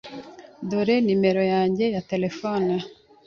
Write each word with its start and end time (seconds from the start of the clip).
Dore 0.69 0.95
nimero 1.05 1.41
yanjye 1.53 1.85
ya 1.95 2.01
terefone. 2.09 2.73